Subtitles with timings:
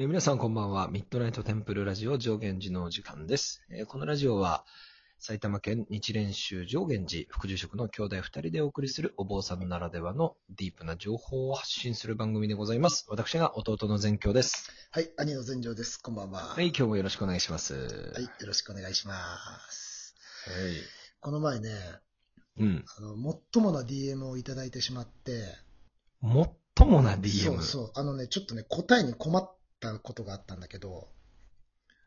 [0.00, 0.88] えー皆さんこんばんは。
[0.88, 3.62] ミッドナイトテンプルラジオ上限寺のお時間です。
[3.70, 4.64] えーこのラジオは
[5.18, 13.04] 埼玉県日蓮宗上限寺副住職の兄弟二人でお送りするお坊さんならではのディープな情報を発信する番組でございます。
[13.10, 14.72] 私が弟の善教です。
[14.90, 15.98] はい、兄の前場です。
[15.98, 16.44] こんばんは。
[16.44, 17.74] はい、今日もよろしくお願いします。
[17.74, 19.14] はい、はよろしくお願いしま
[19.68, 20.14] す。
[20.70, 21.20] い。
[21.20, 21.68] この前ね、
[22.58, 22.84] うん。
[22.96, 25.58] あの、最もな DM をいただいてしまって、
[26.22, 27.44] 最もな DM。
[27.44, 31.08] そうそう、あのね、ちょっとね、答えに困ったことがあったんだけど、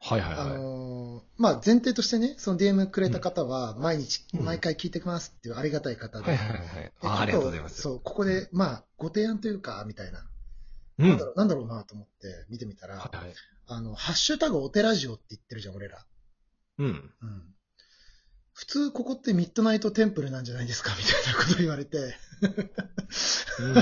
[0.06, 0.58] あはいはいはい。
[0.58, 6.68] のーまあ、前提としてね、その DM くれた方は、毎日、うん毎回聞いてきますっていうありがたい方で、はいはいはい。
[6.84, 7.82] であありがとうございます。
[7.82, 10.26] そう、ここで、まあ、ご提案というか、みたいな、
[11.00, 11.10] うん。
[11.10, 13.34] なんだろう、なんだろうなと思って見てみたら、はいはい。
[13.68, 16.06] あの、ハッシュタグお寺ジオって言ってるじゃん、俺ら。
[16.80, 16.88] うん。
[16.88, 17.54] うん。
[18.54, 22.16] 普通ここってミッドナイトテンプルなんじゃないですかみたいなこと言われて。
[23.60, 23.74] うん。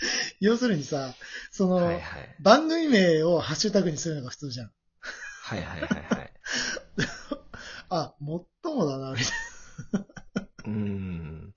[0.40, 1.14] 要するにさ、
[1.50, 2.36] その、はいはい。
[2.40, 4.70] 番組名をハッシュタグにするのが普通じゃん。
[5.42, 6.32] はいはいはいはい。
[7.90, 9.26] あ、もっともだな、みたい
[10.66, 11.54] うん。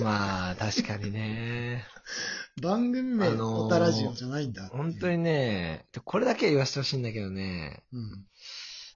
[0.00, 1.86] まあ、確かにね。
[2.60, 2.68] な。
[2.70, 8.26] 番組名、あのーオタラジオじゃないんだっていう本当にね、これだけは言わせてほしいんだけどね、うん。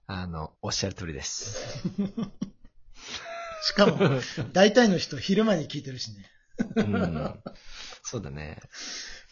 [0.07, 1.87] あの、おっしゃる通りです。
[3.63, 4.19] しかも、
[4.51, 6.29] 大体の人昼間に聞いてるしね。
[6.75, 7.39] うん、
[8.13, 8.59] そうだね。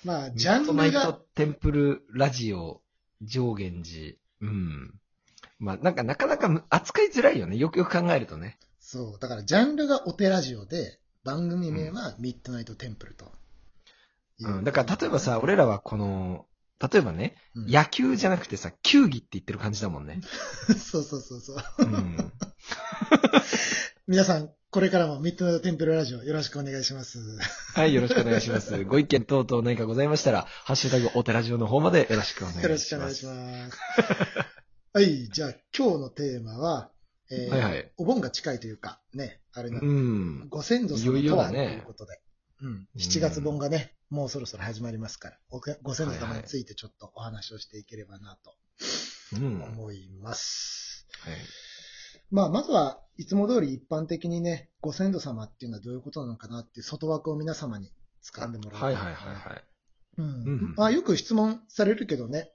[0.03, 2.81] まあ、ジャンルミッドナイトが、テンプルラジオ
[3.21, 4.15] 上限寺。
[4.41, 4.99] うん。
[5.59, 7.57] まあ、なんかなかなかむ扱いづらいよね。
[7.57, 8.57] よくよく考えるとね。
[8.79, 13.31] そう、だからジャンルがオテラジオで、番組名はミッドナイトテンプルと。
[14.39, 14.63] うん。
[14.63, 16.47] だから例えばさ、俺らはこの、
[16.79, 20.21] 例えばね、うん野球じゃなくてさ、球技って言ってる感じだもんね。
[20.75, 21.57] そうそうそうそう。
[21.77, 22.33] うん。
[24.07, 27.19] 皆さん、これからもミッドナイトテンプルラジオよろしくお願いします。
[27.75, 28.81] はい、よろしくお願いします。
[28.85, 32.63] ご意見等々何かございましたら、ハッシュタグお寺ジオの方までよろしくお願いします。
[32.63, 33.77] よろしくお願いします。
[34.93, 36.89] はい、じゃあ今日のテーマは、
[37.29, 40.47] えーはいはいお盆が近いというか、ね、あれな、うん。
[40.47, 42.21] ご先祖様とはということで、
[42.61, 48.55] うん、7月本がね、もうそろそろ始まりますから、ご先祖様についてちょっとお話をしていければなと
[49.33, 49.59] うん。
[49.59, 49.69] はい。
[49.69, 51.07] 思います。
[52.29, 57.91] まあ、まずはいつも通り一般的にね、ご先祖様っていうのはどういうことなのかなっていう外枠を皆様に
[58.23, 58.81] 掴んでもらう。
[58.81, 59.63] はいはいはいはい。
[60.17, 62.51] うんうんまあ、よく質問されるけどね、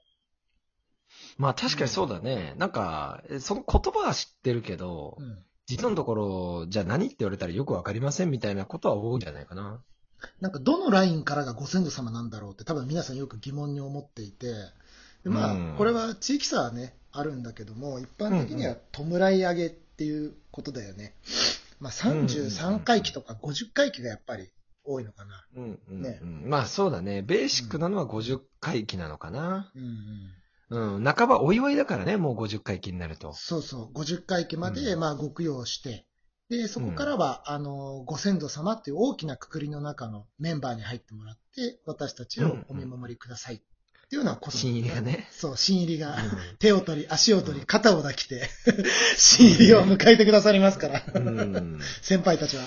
[1.37, 2.53] まあ確かにそうだね。
[2.57, 9.83] なんか、えその言葉は知ってるけどう、ん実のところ、じゃあ何って言われたらよくわかりませんみたいなことは多いんじゃないかな。
[10.39, 14.47] なんかどのラインからがご先祖様なんだろうって多分皆さんよく疑問に思っていて、
[15.23, 21.15] でまあ、うんこれは地域差はね、あるんだけども、一般的には弔い上げっていうことだよね。
[21.79, 24.49] まあ33回忌とか50回忌がやっぱり
[24.83, 25.45] 多いのかな。
[25.55, 26.49] うんうん。
[26.49, 27.21] まあそうだね。
[27.21, 29.71] ベーシックなのは50回忌なのかな。
[29.75, 29.83] うん
[30.71, 30.95] うん。
[30.95, 31.03] うん。
[31.03, 33.33] 半ばお祝いだからね、もう50回忌になると。
[33.33, 36.05] そうそう、50回忌まで、うんまあご供養して、
[36.49, 43.61] で、そこからは、あの、ご先祖様っていう大きなくくりの中のメンバーに入ってもらって、私たちをお見守りくださいっ
[44.09, 44.57] ていうようなこと。
[44.57, 45.27] 新入りがね。
[45.31, 46.19] そう、新入りが、う
[46.59, 48.49] 手を取り、足を取り、肩を抱きて、
[49.17, 51.27] 新入りを迎えてくださりますから、ん。
[51.27, 51.79] うん。
[52.01, 52.63] 先輩たちは。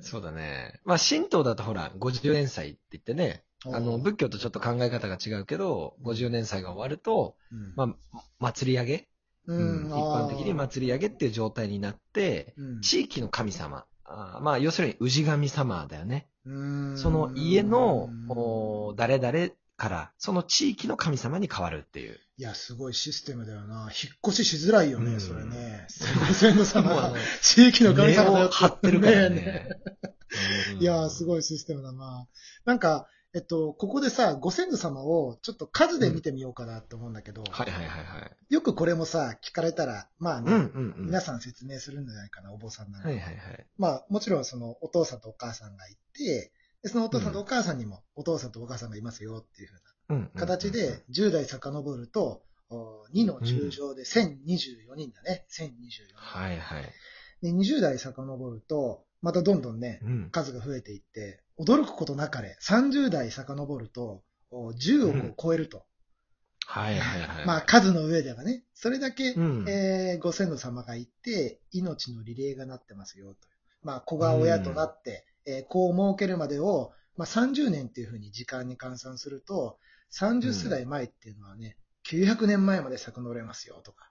[0.00, 0.80] そうだね。
[0.84, 9.08] まあ神道だとほら、50年祭って言ってね、あの、仏教とちょっと考え方が違うけど、50年祭が終わると、うんまあ、祭り上げ？
[9.46, 16.28] うん一般的に祭り上げっていう状態になって、うん地域の神様、あーまあ、要するに氏神様だよね。
[16.44, 22.18] うんその家の、お誰々から、その地域の神様に変わるっていう。
[22.36, 23.84] いや、すごいシステムだよな。
[23.84, 25.86] 引っ越ししづらいよね、うんそれね。
[26.28, 29.36] ご先祖様がもうあの地域の神様だよ張ってるからね。
[29.36, 29.68] ね
[30.74, 32.26] うんいやー、すごいシステムだな。
[32.64, 38.54] なんか、えっと、ここでさ、ご先祖様をちょっと数で見てみようかなって思うんだけど、はいはいはいはい。
[38.54, 41.06] よくこれもさ、聞かれたら、まあね、うんうんうん。
[41.06, 43.04] 皆さん説明するんじゃないかな、お坊さんなら。
[43.04, 43.66] はいはいはい。
[43.78, 46.52] まあ、もちろんそのお父さんとお母さんがいて、
[46.82, 49.80] でそのお父さんとお母さんにもお父さんとお母さんがいますよっていうふうな
[50.36, 55.46] 形で、10代遡ると、お2の10乗で1024人だね。
[55.50, 55.70] 1024
[56.08, 56.14] 人。
[56.14, 56.84] はいはい。
[57.42, 60.30] で、20代遡ると、またどんどんね、うん。
[60.30, 65.84] 数が増えていって、驚くことなかれ、30代遡ると、お10億を超えると。
[66.64, 67.46] はいはいはい。
[67.46, 73.36] まあ、数の上ではね、それだけ、うんえーご先祖様がいて、命のリレーがなってますよと。
[73.82, 79.78] まあ、子が親となって、えー子を設けるまでを、まあ、30年っていうふうに時間に換算すると、
[80.12, 84.10] 30世代前っていうのはね、900年前まで遡れますよとか。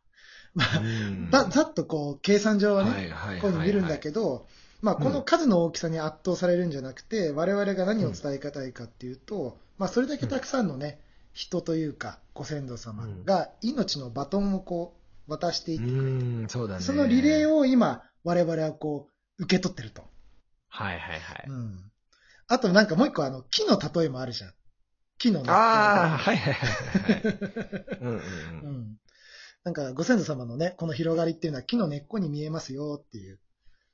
[0.53, 3.11] まあ、うんざざっとこう、計算上はね、
[3.41, 4.47] こういうの見るんだけど、
[4.81, 10.99] まあ、この数の大きさに圧倒されるんじゃなくて、我々が何を伝えたいかっていうと、まあ、それだけたくさんのね、
[11.33, 14.95] 人というか、ご先祖様が命のバトンをこ
[15.27, 16.03] う、渡していってくれて、う
[16.45, 16.83] ん、そね。
[16.83, 20.03] そのリレーを今、我々はこう、受け取ってると。
[20.77, 21.45] はいはいはい。
[21.47, 21.91] うん。
[22.47, 24.53] あとなんかもう一個あの、木の例えもあるじゃん。
[25.17, 25.49] 木のね。
[25.49, 27.23] ああ、はいはいはいはい。
[27.99, 28.19] うんうんう
[28.63, 28.71] うん。
[28.81, 28.97] ん。
[29.63, 33.39] なんか、ご先祖様のね、この広がりっていうのは木の根っこに見えますよっていう。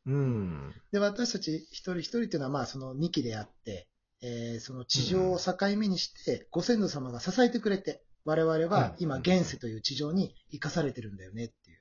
[0.06, 0.75] うん。
[0.91, 3.88] で、私たち一人一人っていうのは、まあ、その幹であって、
[4.21, 11.79] えーその地上を境目にして、ご先祖様が支えてくれて、我々は今、うん現世という地上に生かされてるんだよねっていう。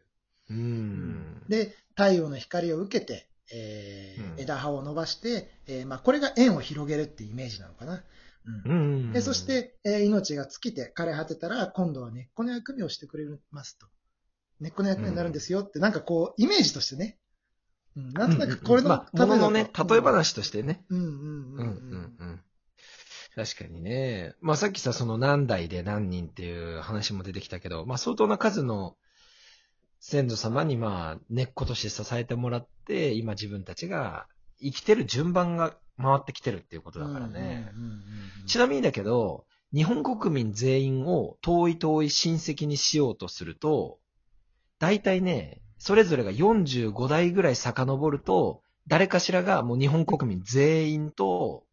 [0.51, 1.43] うん。
[1.49, 8.03] で、太陽の光を受けて、えーうん枝葉を伸ばして、えーまあ、これが円を広げるっていうイメージなのかな。
[8.65, 8.75] うんう
[9.09, 9.13] ん。
[9.13, 13.87] で、そし、て、えー命が尽きて枯れ果てたら、今度は根っこの役目をしてくれますと。
[14.61, 17.19] 根っこの役目になるんですよって、なんかこう、イメージとしてね。
[17.97, 20.13] うん、なんとなくこれの、まあ、もののね、例えば。
[20.13, 20.85] 話としてね。
[20.89, 22.41] うんうんううんんうんうん。
[23.35, 24.35] 確かにね。
[24.41, 28.97] まあさっきさ、その何代で何人っていう話も出てきたけど、まあ相当な数の
[30.01, 34.27] 先祖様にまあ根っことして支えてもらって、今自分たちが
[34.61, 37.71] 生きてる順番が回ってきてるっていうことだからね。
[38.47, 39.45] ちなみにだけど、
[39.75, 43.99] 日本国民全員を遠い遠い親戚にしようとすると、
[44.79, 51.65] 大体ね、それぞれが45代ぐらい遡ると、誰かしらがもう日本国民全員と、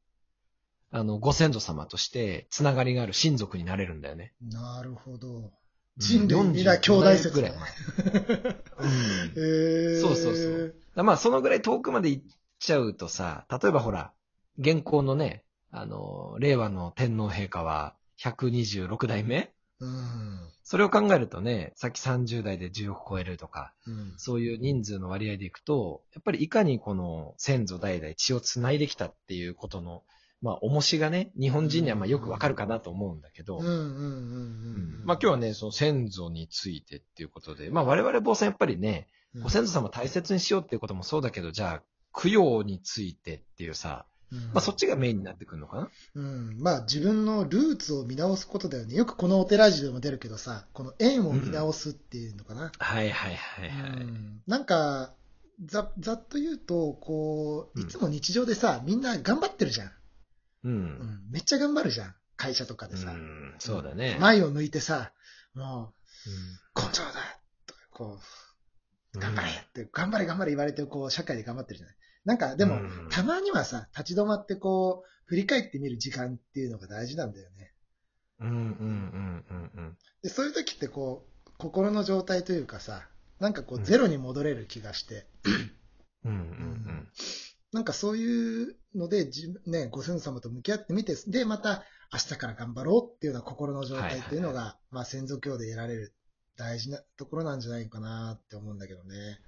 [0.91, 4.33] あの、ご先祖様として、つながりがある親族になれるんだよね。
[4.41, 5.51] なるほど。
[5.99, 7.51] 人類皆兄弟説ぐらい。
[7.51, 9.33] へうん。
[9.35, 11.03] ーそうそうそう。
[11.03, 12.23] まあ、そのぐらい遠くまで行っ
[12.59, 14.11] ちゃうとさ、例えばほら、
[14.57, 19.53] 現行のね、あの、令和の天皇陛下は126代目？
[19.79, 20.39] うん。
[20.63, 24.13] それを考えるとね、さっき30代で10億超えるとか、うん。
[24.17, 30.03] そういう人数の割合でいくと、やっぱりいかにこの先祖代々血を繋いできたっていうことの、
[30.41, 35.05] まあ、重しがね、日本人にはまあよくわかるかなと思うんだけど、うんうんうんううんん。
[35.05, 45.89] まあ今日はね、その先祖についてっていうことで、まあ我々坊さんやっぱりね、うんご先祖様大切にしようっていうこともそうだけど、じゃあ、供養についてっていうさ、うんまあそっちがメインになってくるのかな？
[46.15, 48.95] うん、まあ自分のルーツを見直すことだよね。
[48.95, 52.71] よくこのお寺寺でも出るけどさ、この縁を見直すっていうのかな。
[52.77, 54.01] はいはいはいはい。
[54.01, 55.13] うんなんか、
[55.65, 59.91] ざ、ざっと言うと、こう、いつも日常でさ、みんな頑張ってるじゃん。
[60.63, 60.69] う。
[60.69, 62.15] うんん、めっちゃ頑張るじゃん。
[62.35, 63.11] 会社とかでさ。
[63.11, 64.17] うん、そうだね。
[64.19, 65.11] 前を向いてさ、
[65.53, 65.93] も
[66.75, 67.11] う根性だ
[67.65, 68.19] とか、こ
[69.13, 71.95] う、頑張れって、頑張れ頑張れ言われて、こう、社会で頑張ってるじゃない。
[72.25, 77.73] なんか、でも、うんたまにはさ、立ち止まってこう、振り返ってみる時間っていうのが大事なんだよね。
[78.39, 79.97] うんうんうんうんうん。
[80.23, 83.07] で、そういう時ってこう、心の状態というかさ、
[83.39, 85.27] なんかこう、うんゼロに戻れる気がして、
[87.79, 89.29] なんかそういうので、
[89.65, 96.13] ね、ご先祖様と向き合ってみて、で、また明日から頑張ろうっていうような心の状態っていうのが、まあ先祖教で得られる
[96.57, 99.39] 大事なところなんじゃないかなって思うんだけどね。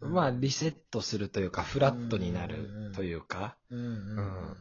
[0.00, 0.12] うん。
[0.12, 3.56] まあ、リセットするというか、フラットになるというか、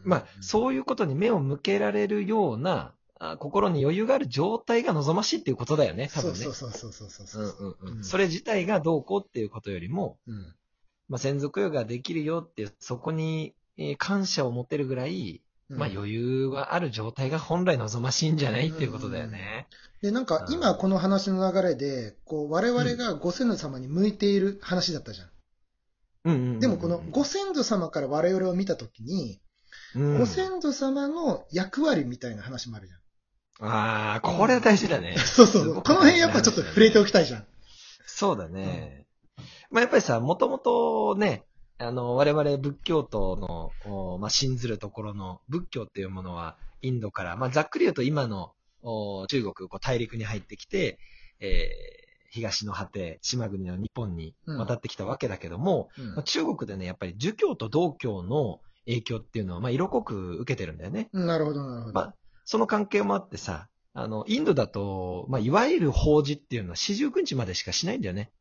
[0.04, 6.38] まあ、そういうことに目を向けられるような、あ心に余裕がある状態が望ましいっていうことだよね、多分ね。
[6.38, 10.54] そうそうそうそうそうそれ自体がどうこうっていうことよりも、うん
[11.10, 19.68] まあ、専属用ができるよっていう、そこに、えー感謝を持てるぐらい、まあ余裕がある状態が本来望ましいんじゃないっていうことだよね。
[20.02, 25.30] で、なんか今この話の流れで、こう我々がご先祖様に向いている話だったじゃん。
[26.26, 26.60] うんうんうんうん。
[26.60, 29.42] でもこのご先祖様から我々を見たときに、
[29.96, 33.00] うんご先祖様の役割みたいな話もあるじゃん。
[33.70, 35.18] ああ、これ大事だね。
[35.26, 35.76] そうそう。
[35.82, 37.46] この辺やっぱちょっと触れておきたいじゃん。
[38.06, 39.07] そうだね。
[39.72, 41.44] まあやっぱりさ、もともとね、
[41.80, 51.00] あの、我々仏教徒の、おまあ、信ずるところの仏教っていうものは、インドから、まあ、ざっくり言うと今のお中国、こう大陸に入ってきて、
[51.40, 61.10] えー東の果て、島国の日本に渡ってきたわけだけども、うんまあ、中国でね、やっぱり儒教と道教の影響っていうのは、まあ、色濃く受けてるんだよね。
[61.14, 61.94] なるほど、なるほど。
[61.94, 62.14] まあ、
[62.46, 68.32] その関係もあってさ、あの、インドだと、まあ、いわゆる法事っていうのは四十九日までしかしないんだよね。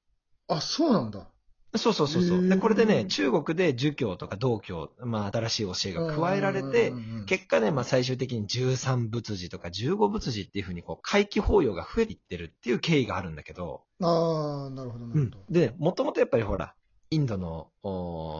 [0.49, 1.29] あ、そうなんだ。
[1.75, 2.49] そうそうそうそう。
[2.49, 15.39] で、これでね、中国で儒教とか道教、まあ、新しい教えが加えられてうん、うんうん結果ね、まあ、最終的に13仏寺とか15仏寺っていうふうに、こう、回帰法要が増えていってるっていう経緯があるんだけど、ああ、なるほど、なるほど。
[15.51, 16.75] で、もともとやっぱりほら、
[17.11, 17.71] インドの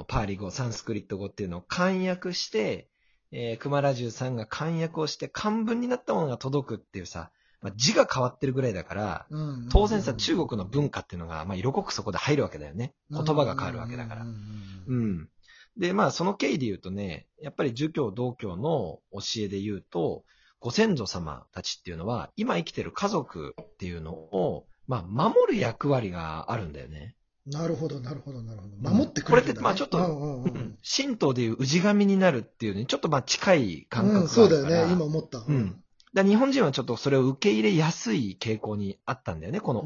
[0.07, 2.89] パーリ語、サンスクリット語っていうのを漢訳して、
[3.33, 7.31] えー、クマラジュさんが漢訳をして漢文になったものが届くっていうさ、
[7.67, 12.95] まあ、字が変わってるぐらいだから、うんうんうん当然さ、中国の文化っていうのが、まあ、色濃くそこで入るわけだよね。
[13.11, 14.29] 言葉が変わるわけだからうん。
[14.29, 15.29] うんうんうん。
[15.77, 20.25] で、まあ、その経緯で言うとね、やっぱり儒教、道教の教えで言うと、
[20.61, 27.15] ご先祖様たちっていうのは、今生きてる家族っていうのを、まあ、守る役割があるんだよね。
[27.47, 28.75] なるほど、なるほど、なるほど。
[28.77, 29.43] うん守ってくれるね。
[29.43, 35.39] これってまあちょっとうんうんううんん神道でいう氏神になるっていうのに、ちょっとまあ近い感覚があうん、るそうから、だよね、今思った。
[35.39, 35.83] うん。
[36.17, 39.85] だ日本人はちょっとそれを受け入れやすい傾向にあったんだよね、この。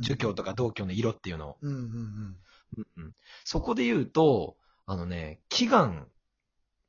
[0.00, 1.56] 儒教とか道教の色っていうのを。
[3.44, 6.06] そこで言うと、あのね、祈願、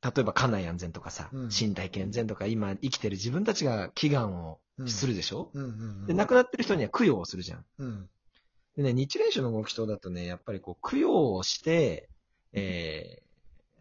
[0.02, 5.50] 例えば家内安全とかさ、うん身体健全とか今生きてる自分たちが祈願をするでしょ？
[6.06, 7.64] で、亡くなってる人には供養をするじゃん。
[7.78, 8.08] うん。
[8.76, 12.08] でね、日蓮宗のご祈祷だとね、やっぱりこう、供養をして、
[12.52, 13.22] えー、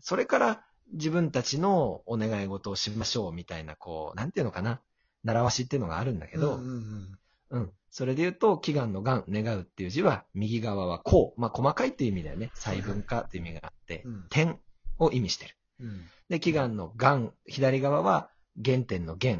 [0.01, 4.81] それから自分たちのお願い事をしましょうみたいな、こう、なんていうのかな、
[5.23, 7.19] 習わしっていうのがあるんだけど、うんうんうん
[7.51, 7.71] うん。
[7.91, 11.41] それで言うと、祈願の願、願うっていう字は、右側はこう。
[11.41, 12.51] まあ、細かいっていう意味だよね。
[12.53, 14.59] 細分化っていう意味があってうん、点
[14.99, 15.55] を意味してる。
[15.81, 18.29] うんで、祈願の願、左側は
[18.63, 19.39] 原点の原。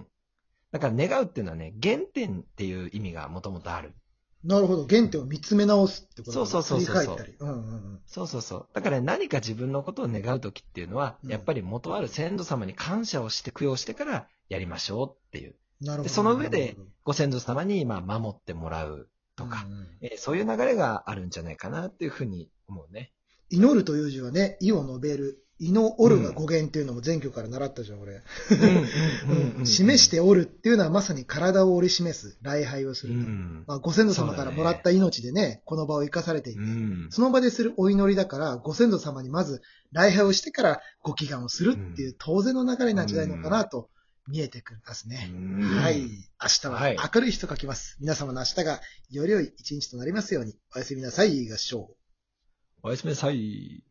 [0.72, 3.94] だから願うっていうのはね、原点っていう意味がもともとある。
[4.44, 4.88] なるほど。
[4.88, 7.18] 原点を見つめ直すってことそうそうそうそう。
[8.06, 8.68] そうそうそう。
[8.74, 15.56] だから何か自分のことを願うときっていうのは、うんやっぱり元ある先祖様に感謝をして供養してからやりましょうっていう。
[15.82, 16.04] なるほど。
[16.04, 23.12] でその上でご先祖様にまあ守ってもらうとか、うんうんえーそういう流れがあるんじゃないかなっていうふうに思うね。
[23.50, 25.44] 祈るという字はね、意を述べる。
[25.60, 28.22] 祈るが語源っていうのも前教から習ったじゃん、俺。
[29.58, 33.30] うん示しておるっていうのはまさに体を折り示す、礼拝をすうると。
[33.30, 33.64] ん。
[33.68, 37.08] まあ、ご先祖様からもらった命でね、この場を生かされていて、うん。
[37.10, 39.62] その場でするお祈りだから、ご先祖様にまず
[39.92, 43.90] 礼拝をしてからご祈願をするっていう当然の流れなんじゃないのかなと
[44.30, 45.30] 見えてくるんですね。
[45.34, 46.02] うんはい。
[46.02, 46.08] 明
[46.62, 47.98] 日ははい明るい日と書きます。
[48.00, 51.90] 皆様の明日がより良い一日となりますように、おやすみなさい、合唱。
[52.82, 53.89] おやすみなさい。